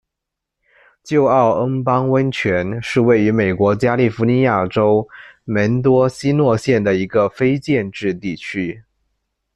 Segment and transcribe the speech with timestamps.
[1.03, 5.07] 旧奥恩邦温泉是位于美国加利福尼亚州
[5.43, 8.81] 门多西诺县的一个非建制地区。